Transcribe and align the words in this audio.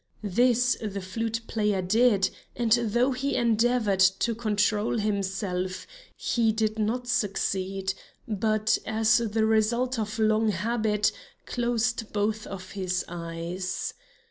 This 0.23 0.75
the 0.81 0.99
flute 0.99 1.41
player 1.45 1.79
did, 1.83 2.31
and 2.55 2.71
though 2.71 3.11
he 3.11 3.35
endeavored 3.35 3.99
to 3.99 4.33
control 4.33 4.97
himself, 4.97 5.85
he 6.15 6.51
did 6.51 6.79
not 6.79 7.05
succeed, 7.07 7.93
but, 8.27 8.79
as 8.87 9.19
the 9.19 9.45
result 9.45 9.99
of 9.99 10.17
long 10.17 10.49
habit, 10.49 11.11
closed 11.45 12.11
both 12.13 12.47
of 12.47 12.71
his 12.71 13.05
eyes. 13.07 13.93